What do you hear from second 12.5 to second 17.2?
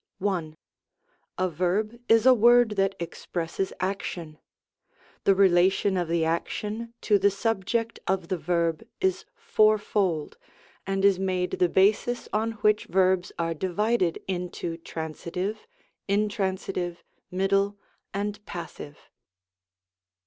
which verbs are di vided into Transitive, Intransitive,